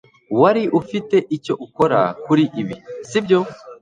Wari 0.41 0.63
ufite 0.79 1.17
icyo 1.35 1.53
ukora 1.65 1.99
kuri 2.25 2.43
ibi, 2.61 2.75
sibyo? 3.09 3.39